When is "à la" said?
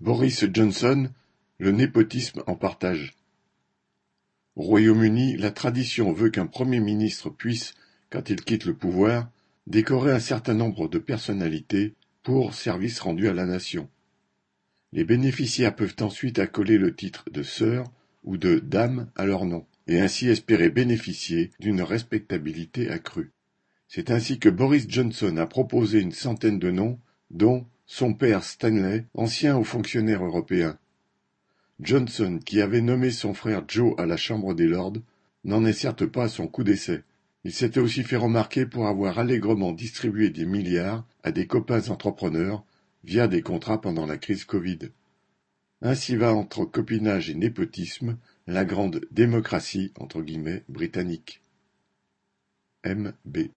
13.28-13.44, 33.98-34.16